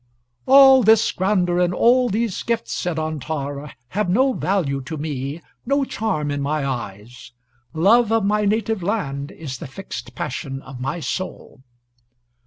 ]"All 0.47 0.81
this 0.81 1.11
grandeur, 1.11 1.59
and 1.59 1.75
all 1.75 2.09
these 2.09 2.41
gifts," 2.41 2.71
said 2.73 2.97
Antar, 2.97 3.71
"have 3.89 4.09
no 4.09 4.33
value 4.33 4.81
to 4.81 4.97
me, 4.97 5.43
no 5.63 5.83
charm 5.83 6.31
in 6.31 6.41
my 6.41 6.65
eyes. 6.65 7.33
Love 7.71 8.11
of 8.11 8.25
my 8.25 8.43
native 8.45 8.81
land 8.81 9.29
is 9.29 9.59
the 9.59 9.67
fixed 9.67 10.15
passion 10.15 10.59
of 10.63 10.81
my 10.81 11.01
soul." 11.01 11.61